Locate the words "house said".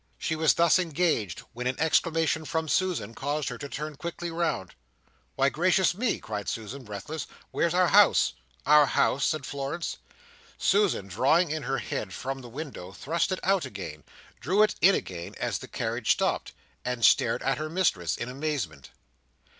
8.87-9.45